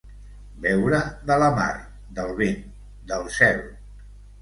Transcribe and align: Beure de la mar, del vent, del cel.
Beure 0.63 1.01
de 1.33 1.37
la 1.45 1.51
mar, 1.61 1.69
del 2.19 2.35
vent, 2.43 2.61
del 3.15 3.33
cel. 3.41 3.67